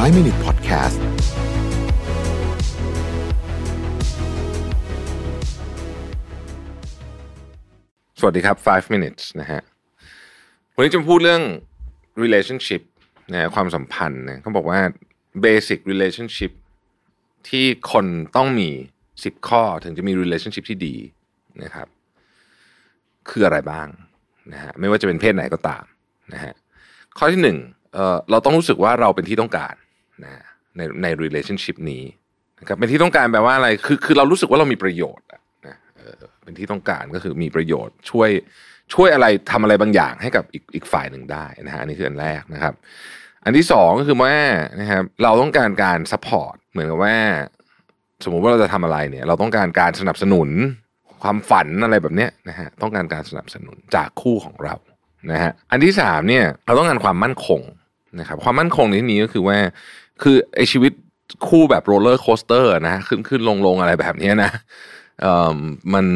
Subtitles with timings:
[0.00, 0.98] 5 Minute Podcast.
[8.20, 9.60] สวัสดีครับ 5 minutes นะฮะ
[10.74, 11.42] วันนี้จะมาพูดเรื่อง
[12.22, 12.82] relationship
[13.32, 14.80] นะความสัมพันธ์นะเขาบอกว่า
[15.46, 16.52] basic relationship
[17.48, 18.06] ที่คน
[18.36, 18.68] ต้องมี
[19.12, 20.96] 10 ข้อถึงจะมี relationship ที่ดี
[21.62, 21.88] นะครับ
[23.30, 23.88] คืออะไรบ้าง
[24.52, 25.84] นะฮะ ไม่ว่าจะเป็นเพศไหนก็ตาม
[26.32, 26.54] นะฮะ
[27.18, 27.58] ข้อที่หนึ่ง
[27.94, 29.74] เราต้องรู้สึกว่าเราเป็นที่ต้องการ
[30.24, 30.44] นะ
[30.76, 32.04] ในใน relationship นี้
[32.60, 35.26] นะครับเป็นที่ต้องการแปลว่าอะไรคือคือเรารู้สึกว่าเรามีประโยชน์
[35.66, 38.30] นะเออเป็นที่ต้องการก็คือมีประโยชน์ช่วย
[38.94, 42.74] ช่วยอะไรทำอะไรบางอย่างให้กับอีกอีกฝ่ายหนึ่งได้นะฮะอันนี้คืออันแรกนะครับ
[43.44, 44.34] อันที่สองก็คือว่า
[44.80, 47.16] นะครับเราต้องการการ support เหมือนกับว่า
[48.24, 50.48] สมมุติว่าเราจะทำอะไรเนี่ย เราต้องการการสนับสนุน
[51.22, 54.74] ความฝันอะไรแบบเนี้ยนะฮะต้องการการสนับสนุนจากคู่ของเรา
[55.32, 57.60] นะฮะอันที่สามเนี่ยเราต้องการความมั่นคง
[58.20, 59.58] นะครับความมั่นคงในที่นี้ก็คือว่า
[60.22, 60.92] คือไอชีวิต
[61.48, 64.50] คู่แบบ roller coaster นะขึ้นขึ้นลงลงอะไรแบบนี้นะ
[65.20, 65.56] เอ่อ
[65.94, 66.06] มัน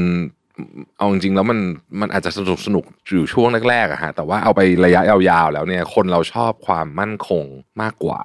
[0.97, 1.59] เอาจริงๆแล้วมัน
[2.01, 7.45] มันอาจจะสนุกสนุกอยู่ช่วงแรกๆอะฮะแต่ว่าเอาไประยะยาวๆแล้วเนี่ยคนเราชอบความมั่นคง
[7.83, 8.23] มากกว่า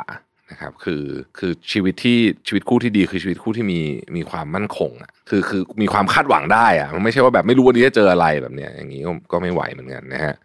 [0.51, 1.03] นะครับคือ
[1.37, 3.79] คือชีวิตที่ชีวิตคู่ที่ดีคือชีวิตคู่ที่มี
[4.15, 10.35] มีความมั่นคงอะคือคือมีความคาดหวังได้อะมันไม่ใช่ว่าแบบไม่รู้วันนี้จะเจออะไรแบบเนี้ยอย่างนี้ก็ก็ไม่ไหวเหมือนกันนะฮะ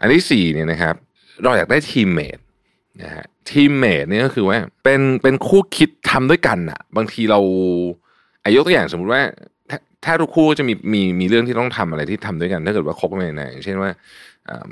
[0.00, 0.94] อันที่สี่เนี่ยนะครับ
[1.42, 2.38] เราอยากได้ทีมเมท
[3.02, 7.40] นะฮะทีมเมทเนี่ยก็คือว่าเป็นเป็นคู่คิดทำด้วยกันอะบางทีเรา
[8.44, 9.22] อายกตัวอย่างสมมุติว่า
[9.70, 13.90] ถ้าถ้ทุกคู่จะมีมีมีเรื่องที่ต้องทำอะไรที่ทำด้วยกัน ถ้าเกิดว่าคบกันในอย่างเช่นว่า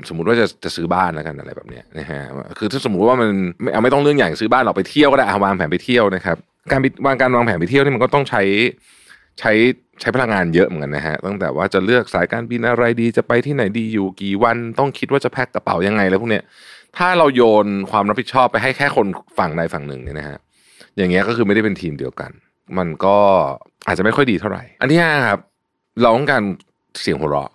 [0.09, 2.21] สมมติว่าจะจะซื้อบ้านแล้วกันอะไรแบบเนี้ยนะฮะ
[2.57, 3.29] คือถ้าสมมุติว่ามัน
[3.61, 6.37] ไม่เอาไม่ต้องเรื่องใหญ่ซื้อบ้านเราไปเที่ยวก็ได้วางแผนไปเที่ยวนะครับ
[6.71, 8.41] การวางการวางแผนไปเที่ยวนี่มันก็ต้องใช้
[9.39, 9.51] ใช้
[10.01, 16.43] ใช้พลังงานเยอะเหมือนกันนะฮะตั้งแต่ว่าจะเลือกสายการบินอะไรดีจะไปที่ไหนดีอยู่กี่วันต้องคิดว่าจะแพ็คกระเป๋ายังไงแล้วพวกเนี้ย
[16.97, 20.37] ถ้าเราโยนความรับผิดชอบไปให้แค่คนฝั่งใดฝั่งหนึ่งเนี่ยนะฮะ
[20.97, 22.31] อย่างเงี้ยก็คือไม่ได้เป็นทีมเดียวกัน
[22.77, 23.17] มันก็
[23.87, 25.39] อาจจะไม่ค่อยดีเท่าไหร่ อันที่ห้าครับ
[26.01, 26.43] เราต้องการ
[27.01, 27.51] เสียงหัวเราะ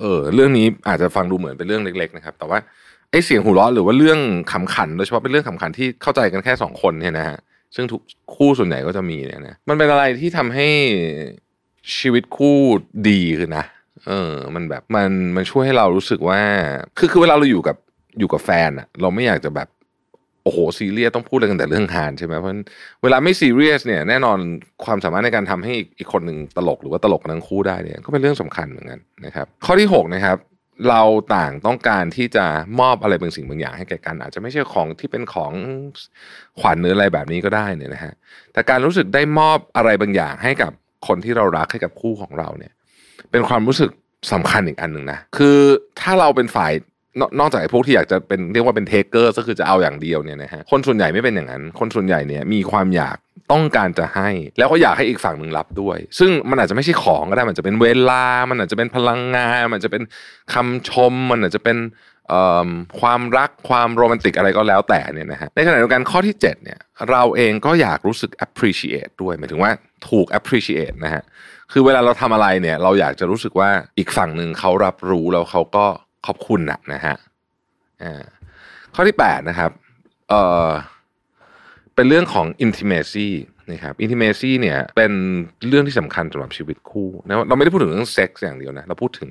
[0.00, 2.58] เออ เรื่องนี้อาจจะฟังดูเหมือนเป็นเรื่องเล็ก ๆ นะครับ แต่ว่า
[3.10, 4.18] ไอ้เสียงหัวเราะหรือว่าเรื่อง
[4.52, 7.38] ขำขันโดยเฉพาะเป็นเรื่องขำขันที่เข้าใจกันแค่สองคนเนี่ยนะฮะ
[7.74, 8.00] ซึ่งทุก
[8.34, 10.68] คู่ส่วนใหญ่ก็จะมีเนี่ยนะมันเป็นอะไรที่ทำให้
[11.98, 12.56] ชีวิตคู่
[13.08, 13.66] ดีขึ้นนะ
[14.06, 16.40] เออ มันแบบมันมันช่วยให้เรารู้สึกว่า
[16.98, 17.76] คือคือเวลาเราอยู่กับ
[18.18, 19.68] อยู่กับแฟนอะเราไม่อยากจะแบบ
[20.44, 22.64] โอ้โหซีเรียสต้องพูดอะไรกันแต่เรื่องงานใช่ไหมเพราะนั้น
[23.02, 24.38] เวลาไม่ซีเรียสเนี่ยแน่นอน
[24.84, 30.36] ความสามารถในการทำให้อีกคนหนึ่งตลกหรือว่าตลกกันทั้งคู่ได้เนี่ยก็เป็นเรื่องสำคัญเหมือนกันนะครับ ข้อที่หกนะครับ
[30.88, 31.02] เรา
[31.34, 32.44] ต่างต้องการที่จะ
[32.80, 35.52] มอบอะไรบางสิ่งบางอย่างให้แก่กัน อาจจะไม่ใช่ของที่เป็นของ
[36.60, 38.14] ขวัญหรืออะไรแบบนี้ก็ได้เนี่ยนะฮะ
[38.52, 40.72] แต่การรู้สึกได้มอบอะไรบางอย่างให้กับ
[41.06, 42.72] คนที่เรารักให้กับคู่ของเราเนี่ย
[43.30, 43.90] เป็นความรู้สึก
[44.32, 45.58] สำคัญอีกอันหนึ่งนะคือ
[46.00, 46.72] ถ้าเราเป็นฝ่าย
[47.38, 53.16] นอกจากไอ้พวกที่อยากจะเป็นเรียกว่าเป็นเทเกอร์ก็คือจะเอาอย่างเดียวเนี่ยนะฮะคนส่วนใหญ่ไม่เป็นอย่างนั้น คนส่วนใหญ่เนี่ยมีความอยาก
[53.52, 60.02] ต้องการจะให้ แล้วก็อยากให้อีกฝั่งหนึ่งรับด้วย ซึ่งมันอาจจะไม่ใช่ของก็ได้มันจะเป็นเวลา มันอาจจะเป็นพลังงาน มันจะเป็น
[60.54, 61.78] คำชม มันอาจจะเป็น
[63.00, 66.80] ความรักความโรแมนติกอะไรก็แล้วแต่เนี่ยนะฮะในขณะเดียวกันข้อที่7เนี่ย
[67.10, 69.70] เราเองก็อยากรู้สึก appreciate ด้วยหมายถึงว่า
[70.08, 71.22] ถูก appreciate นะฮะ
[71.72, 75.86] คือเวลาเราทำอะไรเนี่ยเราอยากจะรู้สึกว่าอีกฝั่งหนึ่งเขารับรู้แล้วเขาก็
[76.26, 77.14] ขอบคุณนะนะฮะ
[78.94, 79.70] ข้อที่แปดนะครับ
[80.28, 80.34] เอ
[80.68, 80.70] อ
[81.94, 83.28] เป็นเรื่องของ intimacy
[83.72, 85.12] นะครับ intimacy เนี่ยเป็น
[85.68, 89.30] เรื่องที่สำคัญสำหรับชีวิตคู่นะเราไม่ได้พูดถึงเรื่องเซ็กซ์อย่างเดียวนะเราพูดถึง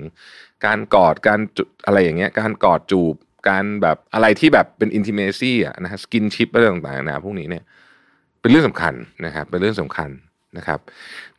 [0.66, 3.14] การกอดการจุอะไรอย่างเงี้ยการกอดจูบ
[3.48, 7.64] การแบบอะไรที่แบบเป็น intimacy อะนะฮะ skinship อะไรต่างๆนะพวกนี้เนี่ย
[8.40, 8.94] เป็นเรื่องสำคัญ
[9.26, 10.10] นะครับเป็นเรื่องสำคัญ
[10.58, 10.78] นะครับ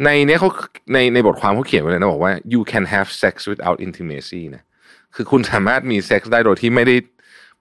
[0.04, 0.50] ในเนี้ยเขา
[0.94, 4.64] ในในบทความเขาเขียนไว้เลยนะบอกว่า you can have sex without intimacy นะ
[5.16, 6.96] คือคุณสามารถมีเซ็กซ์ได้โดยที่ไม่ได้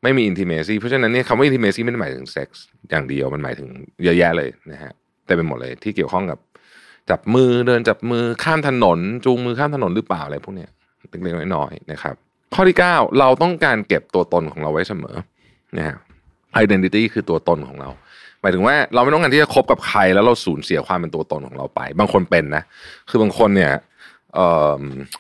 [0.03, 3.69] ไม่มี intimacy เพราะฉะนั้นเนี่ยคำว่า intimacy ไม่ได้หมายถึงเซ็กซ์อย่างเดียวมันหมายถึง
[4.05, 4.93] เยอะแยะเลยนะฮะ
[5.27, 6.39] เต็มไปหมดเลยที่เกี่ยวข้องกับ
[7.11, 10.71] จับมือเดินจับมือข้ามถนน จูงมือข้ามถนนหรือเปล่าอะไรพวกเนี้ย
[11.11, 12.15] เล็กๆน้อยๆนะครับ
[12.55, 15.17] ข้อที่ 9 เราต้องการเก็บตัวตนของเราไว้เสมอ
[15.77, 15.97] นะฮะ
[16.63, 17.91] identity คือตัวตนของเรา
[18.41, 22.63] หมายถึงว่าเราไม่ต้องการที่จะคบกับใคร แล้วเราสูญเสียความเป็นตัวตนของเราไป บางคนเป็นนะ
[23.11, 23.71] คือบางคนเนี่ย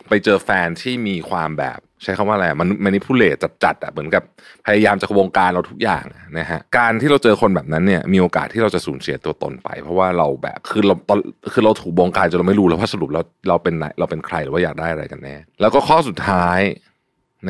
[0.08, 4.22] ไปเจอแฟนที่มีความแบบใช้คำว่าอะไรมันมันนิพูเลตจัดๆอะเหมือนกับ
[4.66, 6.04] พยายามจะวงการเราทุกอย่าง
[6.38, 11.18] นะฮะการที่เราเจอคนแบบนั้นเนี่ยมีโอกาสที่เราจะสูญเสียตัวตนไป เพราะว่าเราแบบคือเราตอน
[11.52, 16.60] คือเราถูกวงการจนเราไม่รู้แล้วว่าสรุปแล้วเราเป็นไหนเราเป็นใครหรือว่าอยากได้อะไรกันแน่แล้วก็ข้อสุดท้าย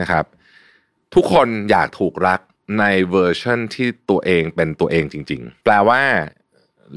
[0.00, 0.24] นะครับ
[1.14, 2.40] ทุกคนอยากถูกรัก
[2.80, 6.00] ในเวอร์ชันที่ตัวเองเป็นตัวเองจริง ๆ แปลว่า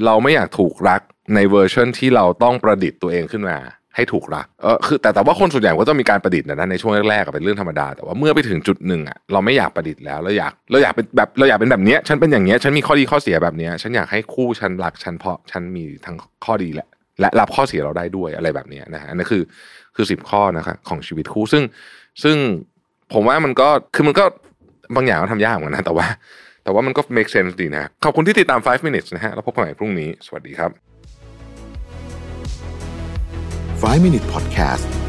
[0.06, 1.02] เราไม่อยากถูกรัก
[1.36, 3.58] ในเวอร์ชันที่เราต้องประดิษฐ์ตัวเองขึ้นมา
[3.96, 16.16] ให้ถูกรักเออคือแต่แต่ว่าคนส่วนใหญ่ก็ต้องมีการประดิษฐ์นะในช่วงแรกๆเป็นเรื่องธรรมดาแต่ว่าเมื่อไปถึงจุดหนึ่งอะเราไม่อยากประดิษฐ์แล้วเราอยากเราอยากเป็นแบบเราอยากเป็นแบบเนี้ยฉันเป็นอย่างเนี้ยฉันมีข้อดีข้อเสียแบบเนี้ยฉันอยากให้คู่ฉันรักฉันเพราะฉันมีทั้ง
[16.46, 16.88] ข้อดีและ
[17.22, 19.44] และรับข้อเสียเราได้ด้วยอะไรแบบเนี้ยนะฮะอันนั้นคือ
[19.96, 21.64] คือสิบข้อนะครับของชีวิตคู่ซึ่ง
[22.24, 22.36] ซึ่ง
[23.14, 24.26] ผมว่ามันก็คือมันก็
[24.96, 26.08] บางอย่างก็ทำยากเหมือนกันนะแต่ว่า
[26.64, 30.85] แต่ว่ามันก็ make sense ดีนะขอบคุณที่ติดตาม 5 minutes นะฮะแล้วพบกันใหม่พรุ่งนี้ สวัสดีครับ
[33.86, 35.05] 5 Minute Podcast